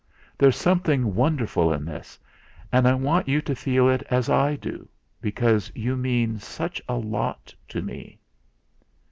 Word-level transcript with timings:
There's 0.35 0.55
something 0.57 1.13
wonderful 1.13 1.71
in 1.71 1.85
this, 1.85 2.17
and 2.71 2.87
I 2.87 2.95
want 2.95 3.27
you 3.27 3.39
to 3.41 3.53
feel 3.55 3.87
it 3.87 4.01
as 4.09 4.29
I 4.31 4.55
do, 4.55 4.89
because 5.21 5.71
you 5.75 5.95
mean 5.95 6.39
such 6.39 6.81
a 6.89 6.95
lot 6.95 7.53
to 7.67 7.83
me." 7.83 8.17